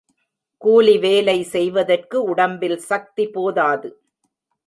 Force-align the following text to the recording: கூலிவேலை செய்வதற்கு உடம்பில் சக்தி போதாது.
கூலிவேலை 0.61 1.35
செய்வதற்கு 1.41 2.17
உடம்பில் 2.23 2.77
சக்தி 2.81 3.25
போதாது. 3.27 3.89